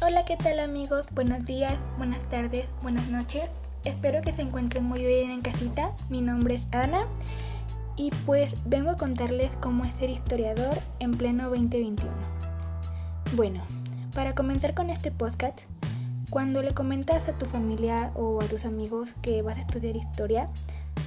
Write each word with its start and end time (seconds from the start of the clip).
Hola, 0.00 0.24
¿qué 0.24 0.36
tal 0.36 0.60
amigos? 0.60 1.06
Buenos 1.12 1.44
días, 1.44 1.74
buenas 1.96 2.20
tardes, 2.30 2.66
buenas 2.82 3.08
noches. 3.08 3.50
Espero 3.84 4.22
que 4.22 4.32
se 4.32 4.42
encuentren 4.42 4.84
muy 4.84 5.04
bien 5.04 5.32
en 5.32 5.42
casita. 5.42 5.90
Mi 6.08 6.20
nombre 6.20 6.54
es 6.54 6.62
Ana 6.70 7.06
y 7.96 8.10
pues 8.24 8.52
vengo 8.64 8.90
a 8.90 8.96
contarles 8.96 9.50
cómo 9.60 9.84
es 9.84 9.92
ser 9.98 10.10
historiador 10.10 10.78
en 11.00 11.10
pleno 11.10 11.50
2021. 11.50 12.12
Bueno, 13.34 13.60
para 14.14 14.36
comenzar 14.36 14.72
con 14.72 14.88
este 14.90 15.10
podcast, 15.10 15.62
cuando 16.30 16.62
le 16.62 16.70
comentas 16.74 17.28
a 17.28 17.32
tu 17.32 17.46
familia 17.46 18.12
o 18.14 18.40
a 18.40 18.44
tus 18.44 18.66
amigos 18.66 19.08
que 19.20 19.42
vas 19.42 19.56
a 19.56 19.62
estudiar 19.62 19.96
historia, 19.96 20.48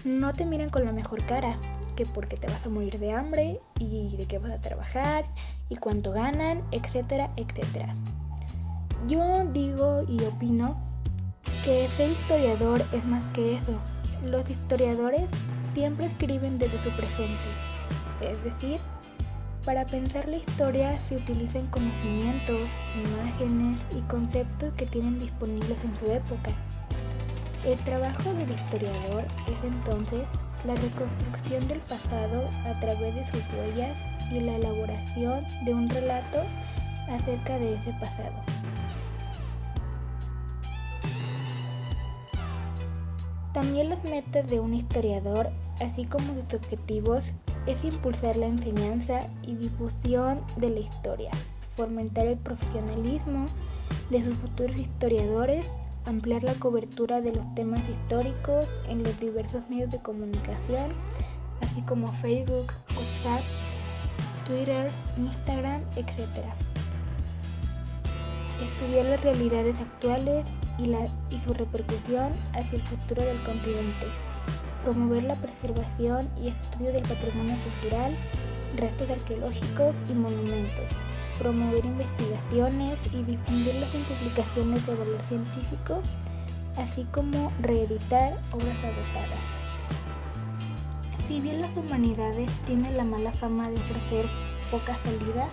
no 0.04 0.34
te 0.34 0.44
miren 0.44 0.70
con 0.70 0.84
la 0.84 0.92
mejor 0.92 1.24
cara, 1.26 1.58
que 1.96 2.06
porque 2.06 2.36
te 2.36 2.48
vas 2.48 2.66
a 2.66 2.70
morir 2.70 3.00
de 3.00 3.14
hambre 3.14 3.62
y 3.80 4.18
de 4.18 4.26
qué 4.26 4.38
vas 4.38 4.52
a 4.52 4.60
trabajar 4.60 5.24
y 5.70 5.78
cuánto 5.78 6.12
ganan, 6.12 6.62
etcétera, 6.72 7.30
etcétera. 7.38 7.96
Yo 9.08 9.46
digo 9.52 10.04
y 10.08 10.24
opino 10.24 10.78
que 11.64 11.88
ser 11.98 12.12
historiador 12.12 12.82
es 12.92 13.04
más 13.06 13.24
que 13.34 13.56
eso. 13.56 13.80
Los 14.24 14.48
historiadores 14.50 15.24
siempre 15.74 16.06
escriben 16.06 16.60
desde 16.60 16.78
su 16.84 16.90
presente, 16.92 17.50
es 18.22 18.44
decir, 18.44 18.80
para 19.66 19.86
pensar 19.86 20.28
la 20.28 20.38
historia 20.38 20.98
se 21.08 21.18
utilizan 21.18 21.68
conocimientos, 21.68 22.68
imágenes 22.96 23.78
y 23.96 24.02
conceptos 24.02 24.74
que 24.76 24.86
tienen 24.86 25.20
disponibles 25.20 25.78
en 25.84 26.00
su 26.00 26.12
época. 26.12 26.52
El 27.66 27.80
trabajo 27.80 28.34
del 28.34 28.52
historiador 28.52 29.24
es 29.48 29.64
entonces 29.64 30.22
la 30.66 30.76
reconstrucción 30.76 31.68
del 31.68 31.80
pasado 31.80 32.44
a 32.66 32.80
través 32.80 33.16
de 33.16 33.26
sus 33.32 33.44
huellas 33.54 33.98
y 34.32 34.40
la 34.40 34.56
elaboración 34.56 35.44
de 35.66 35.74
un 35.74 35.90
relato 35.90 36.42
acerca 37.10 37.58
de 37.58 37.76
ese 37.76 37.92
pasado. 37.94 38.34
También 43.54 43.90
las 43.90 44.04
metas 44.06 44.48
de 44.48 44.62
un 44.62 44.74
historiador, 44.74 45.50
así 45.82 46.06
como 46.06 46.34
sus 46.34 46.54
objetivos, 46.54 47.32
es 47.66 47.84
impulsar 47.84 48.38
la 48.38 48.48
enseñanza 48.48 49.28
y 49.44 49.56
difusión 49.56 50.42
de 50.56 50.70
la 50.70 50.80
historia, 50.80 51.32
fomentar 51.76 52.28
el 52.28 52.38
profesionalismo 52.38 53.48
de 54.10 54.24
sus 54.24 54.38
futuros 54.40 54.78
historiadores, 54.78 55.66
ampliar 56.06 56.44
la 56.44 56.54
cobertura 56.54 57.20
de 57.20 57.34
los 57.34 57.54
temas 57.54 57.82
históricos 57.90 58.68
en 58.88 59.04
los 59.04 59.20
diversos 59.20 59.70
medios 59.70 59.92
de 59.92 60.00
comunicación, 60.00 60.94
así 61.60 61.82
como 61.82 62.08
Facebook, 62.14 62.72
WhatsApp, 62.96 63.44
Twitter, 64.48 64.90
Instagram, 65.18 65.82
etc. 65.98 66.46
Estudiar 68.62 69.06
las 69.06 69.22
realidades 69.22 69.80
actuales 69.80 70.46
y, 70.78 70.86
la, 70.86 71.06
y 71.30 71.40
su 71.46 71.54
repercusión 71.54 72.32
hacia 72.54 72.78
el 72.78 72.82
futuro 72.82 73.22
del 73.22 73.42
continente. 73.44 74.08
Promover 74.84 75.24
la 75.24 75.36
preservación 75.36 76.28
y 76.42 76.50
estudio 76.50 76.92
del 76.92 77.04
patrimonio 77.04 77.56
cultural, 77.64 78.16
restos 78.78 79.10
arqueológicos 79.10 79.96
y 80.10 80.14
monumentos. 80.14 80.86
Promover 81.38 81.86
investigaciones 81.86 83.00
y 83.14 83.24
difundirlas 83.24 83.94
en 83.96 84.04
publicaciones 84.04 84.86
de 84.86 84.96
valor 84.96 85.22
científico, 85.28 86.02
así 86.78 87.06
como 87.12 87.52
reeditar 87.62 88.34
obras 88.52 88.78
agotadas. 88.78 89.62
Si 91.28 91.40
bien 91.40 91.62
las 91.62 91.76
humanidades 91.78 92.52
tienen 92.66 92.98
la 92.98 93.06
mala 93.06 93.32
fama 93.32 93.70
de 93.70 93.76
ofrecer 93.76 94.26
pocas 94.70 94.98
salidas, 95.04 95.52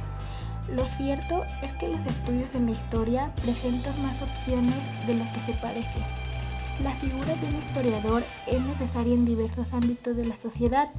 lo 0.75 0.85
cierto 0.97 1.45
es 1.63 1.73
que 1.73 1.89
los 1.89 2.01
estudios 2.07 2.53
de 2.53 2.61
la 2.61 2.71
historia 2.73 3.33
presentan 3.43 4.01
más 4.03 4.21
opciones 4.21 4.77
de 5.07 5.15
las 5.15 5.29
que 5.35 5.53
se 5.53 5.59
parece. 5.59 5.99
La 6.83 6.93
figura 6.97 7.35
de 7.35 7.47
un 7.47 7.57
historiador 7.57 8.23
es 8.47 8.61
necesaria 8.61 9.15
en 9.15 9.25
diversos 9.25 9.67
ámbitos 9.73 10.17
de 10.17 10.27
la 10.27 10.37
sociedad, 10.37 10.91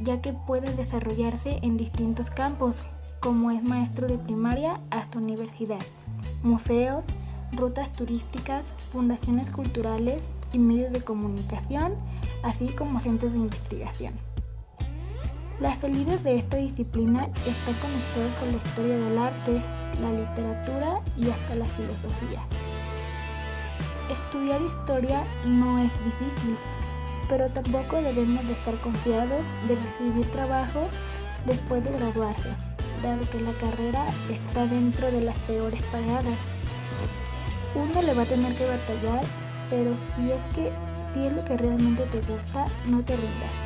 ya 0.00 0.20
que 0.20 0.32
puede 0.32 0.74
desarrollarse 0.74 1.58
en 1.62 1.76
distintos 1.76 2.30
campos, 2.30 2.74
como 3.20 3.50
es 3.50 3.62
maestro 3.62 4.06
de 4.06 4.18
primaria 4.18 4.80
hasta 4.90 5.18
universidad, 5.18 5.78
museos, 6.42 7.04
rutas 7.52 7.92
turísticas, 7.92 8.64
fundaciones 8.92 9.48
culturales 9.50 10.20
y 10.52 10.58
medios 10.58 10.92
de 10.92 11.02
comunicación, 11.02 11.94
así 12.42 12.68
como 12.68 13.00
centros 13.00 13.32
de 13.32 13.38
investigación. 13.38 14.35
Las 15.58 15.78
salidas 15.80 16.22
de 16.22 16.36
esta 16.36 16.58
disciplina 16.58 17.30
están 17.46 17.74
conectadas 17.80 18.38
con 18.38 18.50
la 18.50 18.56
historia 18.58 18.98
del 18.98 19.18
arte, 19.18 19.62
la 20.02 20.12
literatura 20.12 21.00
y 21.16 21.30
hasta 21.30 21.54
la 21.54 21.64
filosofía. 21.64 22.42
Estudiar 24.10 24.60
historia 24.60 25.24
no 25.46 25.78
es 25.78 25.90
difícil, 26.04 26.58
pero 27.30 27.48
tampoco 27.48 28.02
debemos 28.02 28.46
de 28.46 28.52
estar 28.52 28.78
confiados 28.80 29.40
de 29.66 29.76
recibir 29.76 30.30
trabajo 30.32 30.88
después 31.46 31.82
de 31.82 31.92
graduarse, 31.92 32.50
dado 33.02 33.28
que 33.30 33.40
la 33.40 33.52
carrera 33.52 34.06
está 34.30 34.66
dentro 34.66 35.10
de 35.10 35.22
las 35.22 35.38
peores 35.46 35.82
pagadas. 35.84 36.36
Uno 37.74 38.02
le 38.02 38.12
va 38.12 38.22
a 38.24 38.26
tener 38.26 38.54
que 38.56 38.66
batallar, 38.66 39.24
pero 39.70 39.92
si 40.16 40.32
es 40.32 40.40
que 40.54 40.70
si 41.14 41.26
es 41.26 41.32
lo 41.32 41.42
que 41.46 41.56
realmente 41.56 42.02
te 42.12 42.20
gusta, 42.30 42.66
no 42.84 43.02
te 43.02 43.16
rindas. 43.16 43.65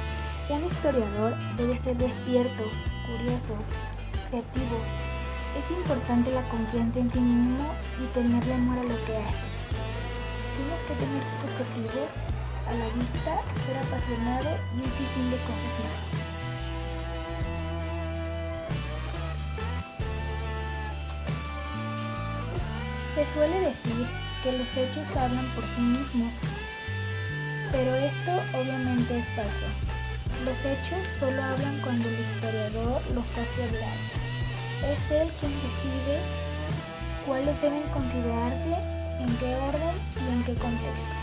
Un 0.51 0.65
historiador 0.65 1.33
debe 1.57 1.81
ser 1.85 1.97
despierto, 1.97 2.65
curioso, 3.07 3.55
creativo. 4.29 4.79
Es 5.57 5.71
importante 5.71 6.33
la 6.33 6.43
confianza 6.49 6.99
en 6.99 7.13
sí 7.13 7.21
mismo 7.21 7.71
y 8.03 8.07
tenerle 8.13 8.55
amor 8.55 8.81
a 8.81 8.83
lo 8.83 8.97
que 9.07 9.17
haces. 9.17 9.53
Tienes 10.57 10.81
que 10.89 10.95
tener 10.99 11.23
tus 11.23 11.51
objetivos 11.51 12.11
a 12.67 12.73
la 12.75 12.89
vista, 12.99 13.41
ser 13.65 13.79
apasionado 13.79 14.51
y 14.75 14.79
un 14.81 14.91
sinfín 14.91 15.31
de 15.31 15.37
cosas 15.47 15.73
más. 15.85 15.99
Se 23.15 23.23
suele 23.35 23.61
decir 23.61 24.07
que 24.43 24.51
los 24.59 24.77
hechos 24.77 25.17
hablan 25.17 25.47
por 25.55 25.65
sí 25.77 25.81
mismos, 25.81 26.33
pero 27.71 27.95
esto 27.95 28.33
obviamente 28.59 29.19
es 29.21 29.27
falso. 29.37 29.90
Los 30.45 30.57
hechos 30.65 30.99
solo 31.19 31.43
hablan 31.43 31.79
cuando 31.83 32.09
el 32.09 32.19
historiador 32.19 33.03
los 33.15 33.25
hace 33.25 33.65
hablar. 33.65 33.97
Es 34.83 35.11
él 35.11 35.31
quien 35.39 35.53
decide 35.53 36.19
cuáles 37.27 37.61
deben 37.61 37.83
considerarse, 37.93 38.75
en 39.21 39.37
qué 39.37 39.55
orden 39.55 39.97
y 40.17 40.33
en 40.33 40.45
qué 40.45 40.55
contexto. 40.55 41.21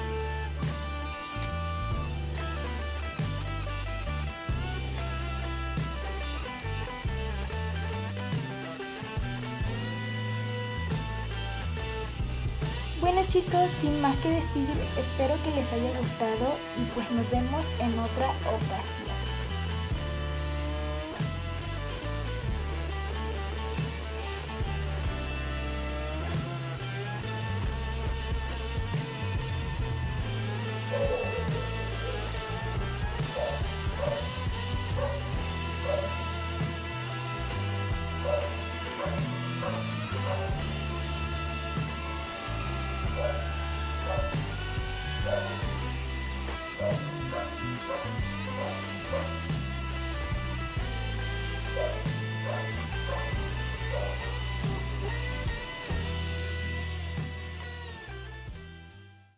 Bueno 13.02 13.22
chicos, 13.30 13.70
sin 13.82 14.02
más 14.02 14.16
que 14.18 14.30
decir, 14.30 14.68
espero 14.98 15.36
que 15.44 15.56
les 15.56 15.72
haya 15.74 16.00
gustado 16.00 16.58
y 16.78 16.84
pues 16.94 17.10
nos 17.12 17.30
vemos 17.32 17.66
en 17.80 17.98
otra 17.98 18.32
ocasión. 18.46 19.07